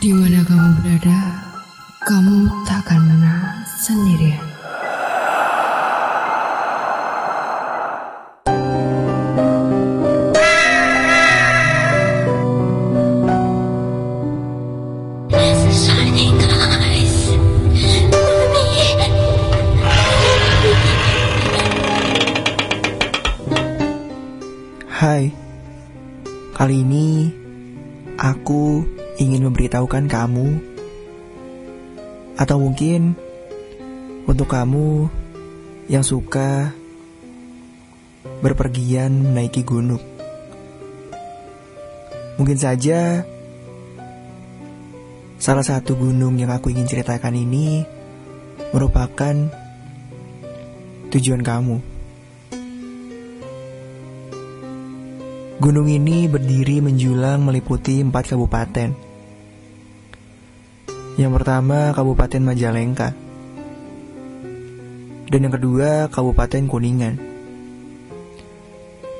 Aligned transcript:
Di 0.00 0.16
mana 0.16 0.40
kamu 0.48 0.80
berada, 0.80 1.20
kamu 2.08 2.48
tak 2.64 2.88
akan 2.88 3.00
pernah 3.04 3.52
sendirian. 3.84 4.40
Hai, 24.88 25.28
kali 26.56 26.88
ini 26.88 27.28
aku 28.16 28.99
ingin 29.20 29.44
memberitahukan 29.44 30.08
kamu, 30.08 30.48
atau 32.40 32.56
mungkin 32.56 33.12
untuk 34.24 34.48
kamu 34.48 35.12
yang 35.92 36.00
suka 36.00 36.72
berpergian 38.40 39.12
menaiki 39.12 39.60
gunung. 39.60 40.00
Mungkin 42.40 42.56
saja 42.56 43.28
salah 45.36 45.64
satu 45.64 45.92
gunung 46.00 46.40
yang 46.40 46.48
aku 46.48 46.72
ingin 46.72 46.88
ceritakan 46.88 47.36
ini 47.36 47.84
merupakan 48.72 49.36
tujuan 51.12 51.44
kamu. 51.44 51.76
Gunung 55.60 55.92
ini 55.92 56.24
berdiri 56.24 56.80
menjulang 56.80 57.44
meliputi 57.44 58.00
empat 58.00 58.32
kabupaten. 58.32 59.09
Yang 61.20 61.36
pertama 61.36 61.92
Kabupaten 61.92 62.40
Majalengka. 62.40 63.12
Dan 65.28 65.44
yang 65.44 65.52
kedua 65.52 66.08
Kabupaten 66.08 66.64
Kuningan. 66.64 67.20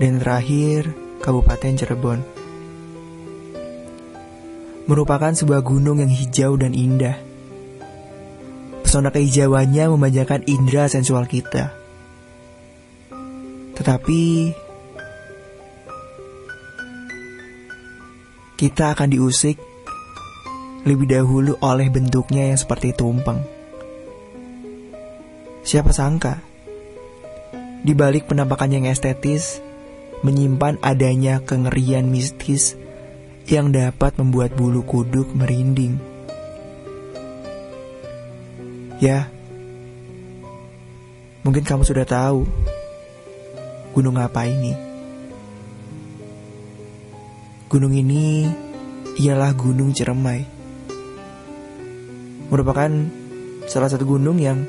Dan 0.01 0.17
terakhir 0.17 0.97
Kabupaten 1.21 1.77
Cirebon. 1.77 2.25
Merupakan 4.89 5.29
sebuah 5.37 5.61
gunung 5.61 6.01
yang 6.01 6.09
hijau 6.09 6.57
dan 6.57 6.73
indah. 6.73 7.21
Pesona 8.81 9.13
kehijauannya 9.13 9.93
memanjakan 9.93 10.49
indera 10.49 10.89
sensual 10.89 11.29
kita. 11.29 11.77
Tetapi 13.77 14.23
kita 18.57 18.97
akan 18.97 19.09
diusik 19.13 19.70
lebih 20.85 21.13
dahulu 21.13 21.61
oleh 21.61 21.93
bentuknya 21.93 22.49
yang 22.53 22.59
seperti 22.59 22.97
tumpeng. 22.97 23.45
Siapa 25.61 25.93
sangka, 25.93 26.41
di 27.85 27.93
balik 27.93 28.29
penampakan 28.29 28.81
yang 28.81 28.85
estetis, 28.89 29.61
menyimpan 30.25 30.81
adanya 30.81 31.41
kengerian 31.45 32.09
mistis 32.09 32.77
yang 33.49 33.73
dapat 33.73 34.17
membuat 34.17 34.57
bulu 34.57 34.85
kuduk 34.85 35.33
merinding. 35.37 36.01
Ya, 39.01 39.33
mungkin 41.41 41.65
kamu 41.65 41.89
sudah 41.89 42.05
tahu 42.05 42.45
gunung 43.97 44.17
apa 44.21 44.45
ini. 44.45 44.77
Gunung 47.71 47.95
ini 47.95 48.51
ialah 49.21 49.55
Gunung 49.55 49.95
Ciremai. 49.97 50.60
Merupakan 52.51 52.91
salah 53.71 53.89
satu 53.89 54.05
gunung 54.05 54.43
yang 54.43 54.67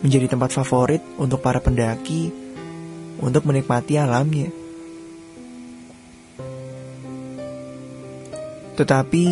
menjadi 0.00 0.32
tempat 0.32 0.56
favorit 0.56 1.04
untuk 1.20 1.44
para 1.44 1.60
pendaki 1.60 2.32
untuk 3.20 3.44
menikmati 3.44 4.00
alamnya. 4.00 4.48
Tetapi 8.80 9.26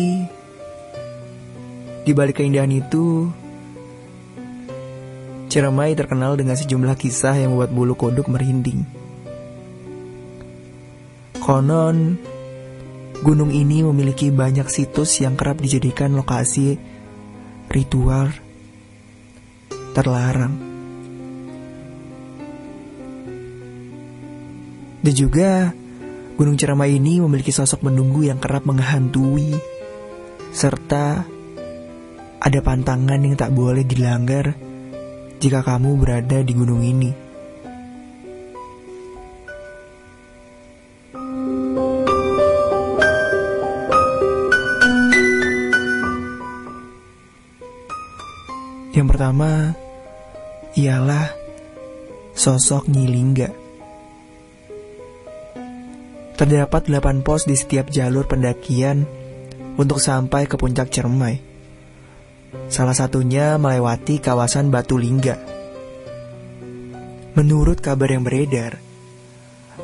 di 2.05 2.11
balik 2.13 2.37
keindahan 2.37 2.69
itu, 2.69 3.33
Ciremai 5.49 5.97
terkenal 5.97 6.37
dengan 6.37 6.53
sejumlah 6.53 6.93
kisah 6.93 7.33
yang 7.33 7.57
membuat 7.57 7.73
bulu 7.73 7.97
kodok 7.97 8.29
merinding. 8.29 8.85
Konon, 11.41 12.21
gunung 13.19 13.51
ini 13.51 13.83
memiliki 13.83 14.31
banyak 14.31 14.67
situs 14.71 15.19
yang 15.19 15.35
kerap 15.35 15.59
dijadikan 15.59 16.15
lokasi 16.15 16.79
ritual 17.67 18.31
terlarang. 19.91 20.55
Dan 24.99 25.13
juga, 25.15 25.71
Gunung 26.35 26.59
Ciremai 26.59 26.95
ini 26.95 27.23
memiliki 27.23 27.55
sosok 27.55 27.87
menunggu 27.87 28.27
yang 28.27 28.39
kerap 28.39 28.67
menghantui, 28.67 29.55
serta 30.51 31.23
ada 32.39 32.59
pantangan 32.63 33.19
yang 33.19 33.35
tak 33.35 33.51
boleh 33.51 33.83
dilanggar 33.83 34.55
jika 35.39 35.63
kamu 35.63 35.99
berada 35.99 36.43
di 36.43 36.51
gunung 36.51 36.83
ini. 36.83 37.28
Yang 48.99 49.15
pertama 49.15 49.79
ialah 50.75 51.31
sosok 52.35 52.91
Nyilingga. 52.91 53.47
Terdapat 56.35 56.91
8 56.91 57.23
pos 57.23 57.47
di 57.47 57.55
setiap 57.55 57.87
jalur 57.87 58.27
pendakian 58.27 59.07
untuk 59.79 60.03
sampai 60.03 60.51
ke 60.51 60.59
puncak 60.59 60.91
Cermai. 60.91 61.39
Salah 62.67 62.91
satunya 62.91 63.55
melewati 63.55 64.19
kawasan 64.19 64.67
Batu 64.67 64.99
Lingga. 64.99 65.39
Menurut 67.39 67.79
kabar 67.79 68.11
yang 68.11 68.27
beredar, 68.27 68.83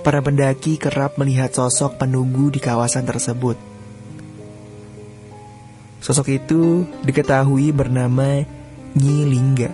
para 0.04 0.20
pendaki 0.20 0.76
kerap 0.76 1.16
melihat 1.16 1.56
sosok 1.56 2.04
penunggu 2.04 2.52
di 2.52 2.60
kawasan 2.60 3.08
tersebut. 3.08 3.56
Sosok 6.04 6.36
itu 6.36 6.84
diketahui 7.08 7.72
bernama 7.72 8.44
Nyi 8.96 9.28
Lingga. 9.28 9.72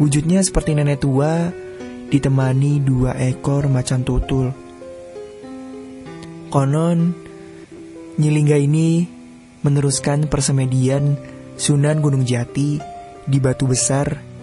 Wujudnya 0.00 0.40
seperti 0.40 0.72
nenek 0.72 1.04
tua 1.04 1.52
ditemani 2.08 2.80
dua 2.80 3.12
ekor 3.20 3.68
macan 3.68 4.00
tutul. 4.00 4.52
Konon, 6.48 7.12
Nyi 8.16 8.30
Lingga 8.32 8.56
ini 8.56 9.04
meneruskan 9.60 10.28
persemedian 10.28 11.20
Sunan 11.56 12.00
Gunung 12.00 12.24
Jati 12.24 12.80
di 13.26 13.38
Batu 13.42 13.68
Besar 13.68 14.36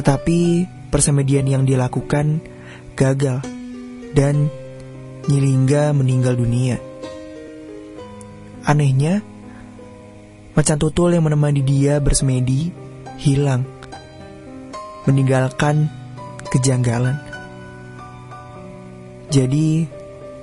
Tetapi 0.00 0.64
persemedian 0.88 1.44
yang 1.44 1.68
dilakukan 1.68 2.40
gagal 2.96 3.44
dan 4.16 4.48
Nyilingga 5.28 5.92
meninggal 5.92 6.40
dunia. 6.40 6.89
Anehnya, 8.66 9.24
macan 10.52 10.76
tutul 10.76 11.16
yang 11.16 11.24
menemani 11.24 11.64
dia 11.64 11.96
bersemedi 11.96 12.68
hilang, 13.16 13.64
meninggalkan 15.08 15.88
kejanggalan. 16.52 17.16
Jadi, 19.30 19.86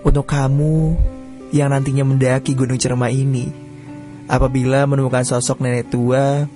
untuk 0.01 0.25
kamu 0.25 0.95
yang 1.51 1.75
nantinya 1.75 2.07
mendaki 2.07 2.55
Gunung 2.55 2.79
Cermai 2.79 3.13
ini, 3.13 3.51
apabila 4.31 4.87
menemukan 4.87 5.27
sosok 5.27 5.59
nenek 5.59 5.91
tua 5.91 6.47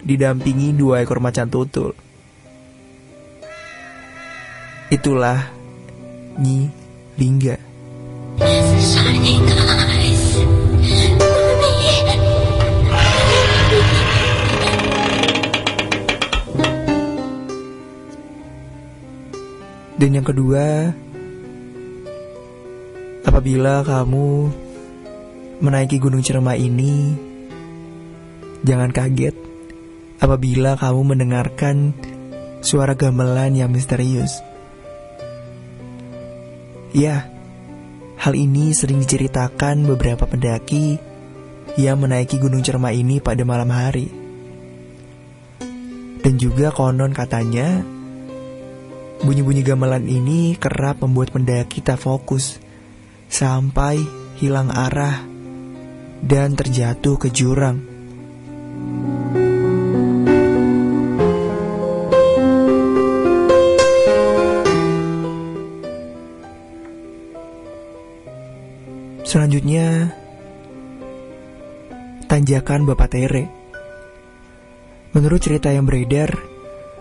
didampingi 0.00 0.72
dua 0.72 1.02
ekor 1.02 1.18
macan 1.18 1.50
tutul, 1.50 1.92
itulah 4.88 5.50
Nyi 6.38 6.70
Lingga. 7.18 7.56
Dan 20.00 20.16
yang 20.16 20.24
kedua, 20.24 20.96
apabila 23.20 23.84
kamu 23.84 24.28
menaiki 25.60 26.00
Gunung 26.00 26.24
Ciremai 26.24 26.56
ini, 26.56 27.12
jangan 28.64 28.96
kaget 28.96 29.36
apabila 30.24 30.80
kamu 30.80 31.00
mendengarkan 31.04 31.92
suara 32.64 32.96
gamelan 32.96 33.60
yang 33.60 33.68
misterius. 33.68 34.40
Ya, 36.96 37.28
hal 38.16 38.32
ini 38.32 38.72
sering 38.72 39.04
diceritakan 39.04 39.84
beberapa 39.84 40.24
pendaki 40.24 40.96
yang 41.76 42.00
menaiki 42.00 42.40
Gunung 42.40 42.64
Cermai 42.64 42.96
ini 43.04 43.20
pada 43.20 43.44
malam 43.44 43.68
hari. 43.68 44.08
Dan 46.24 46.40
juga 46.40 46.72
konon 46.72 47.12
katanya, 47.12 47.99
bunyi-bunyi 49.20 49.60
gamelan 49.60 50.08
ini 50.08 50.56
kerap 50.56 51.04
membuat 51.04 51.36
pendaki 51.36 51.84
tak 51.84 52.00
fokus 52.00 52.56
sampai 53.28 54.00
hilang 54.40 54.72
arah 54.72 55.22
dan 56.24 56.56
terjatuh 56.56 57.16
ke 57.20 57.28
jurang. 57.32 57.84
Selanjutnya, 69.30 70.10
tanjakan 72.26 72.82
Bapak 72.82 73.14
Tere. 73.14 73.46
Menurut 75.14 75.38
cerita 75.38 75.70
yang 75.70 75.86
beredar, 75.86 76.49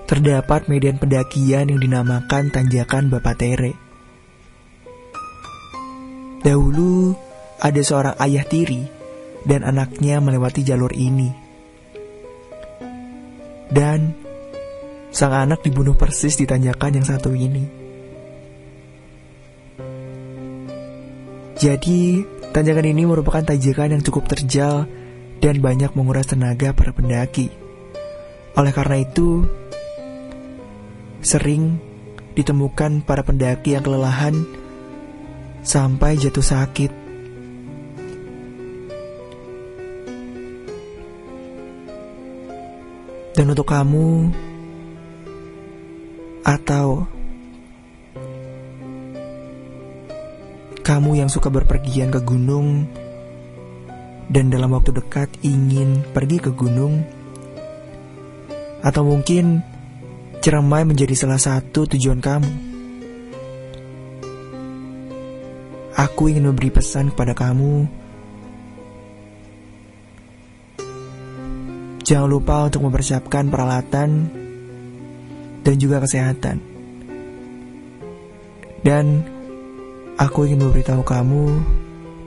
terdapat 0.09 0.65
medan 0.65 0.97
pendakian 0.97 1.69
yang 1.69 1.77
dinamakan 1.77 2.49
tanjakan 2.49 3.13
Bapak 3.13 3.37
Tere. 3.37 3.77
Dahulu, 6.41 7.13
ada 7.61 7.77
seorang 7.77 8.17
ayah 8.17 8.41
tiri 8.41 8.89
dan 9.45 9.61
anaknya 9.61 10.17
melewati 10.17 10.65
jalur 10.65 10.89
ini. 10.97 11.29
Dan 13.69 14.17
sang 15.13 15.29
anak 15.29 15.61
dibunuh 15.61 15.93
persis 15.93 16.41
di 16.41 16.49
tanjakan 16.49 16.97
yang 16.97 17.05
satu 17.05 17.29
ini. 17.37 17.69
Jadi, 21.53 22.25
tanjakan 22.49 22.97
ini 22.97 23.05
merupakan 23.05 23.45
tanjakan 23.45 23.93
yang 23.93 24.01
cukup 24.01 24.25
terjal 24.25 24.89
dan 25.37 25.61
banyak 25.61 25.93
menguras 25.93 26.25
tenaga 26.25 26.73
para 26.73 26.97
pendaki. 26.97 27.53
Oleh 28.57 28.73
karena 28.73 29.05
itu, 29.05 29.45
sering 31.19 31.77
ditemukan 32.35 33.03
para 33.03 33.23
pendaki 33.23 33.75
yang 33.75 33.83
kelelahan 33.83 34.45
sampai 35.61 36.15
jatuh 36.15 36.43
sakit. 36.43 36.91
Dan 43.35 43.55
untuk 43.55 43.71
kamu 43.71 44.35
atau 46.43 47.07
Kamu 50.89 51.13
yang 51.13 51.29
suka 51.29 51.53
berpergian 51.53 52.09
ke 52.09 52.17
gunung 52.17 52.89
dan 54.25 54.49
dalam 54.49 54.73
waktu 54.73 54.89
dekat 54.89 55.29
ingin 55.45 56.01
pergi 56.17 56.41
ke 56.41 56.49
gunung, 56.49 57.05
atau 58.81 59.05
mungkin 59.05 59.61
Ciremai 60.39 60.87
menjadi 60.87 61.13
salah 61.15 61.39
satu 61.39 61.83
tujuan 61.83 62.23
kamu. 62.23 62.51
Aku 65.99 66.31
ingin 66.31 66.47
memberi 66.47 66.71
pesan 66.71 67.11
kepada 67.11 67.35
kamu. 67.35 67.87
Jangan 72.07 72.29
lupa 72.31 72.65
untuk 72.71 72.87
mempersiapkan 72.87 73.51
peralatan 73.51 74.31
dan 75.61 75.75
juga 75.75 76.01
kesehatan. 76.01 76.57
Dan 78.79 79.27
Aku 80.19 80.43
ingin 80.43 80.67
memberitahu 80.67 80.99
kamu 80.99 81.63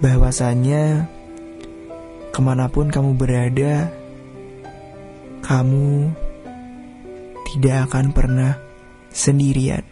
bahwasanya 0.01 1.05
ke 2.33 2.41
mana 2.41 2.65
pun 2.65 2.89
kamu 2.89 3.13
berada, 3.21 3.93
kamu 5.45 6.09
tidak 7.53 7.93
akan 7.93 8.17
pernah 8.17 8.53
sendirian. 9.13 9.92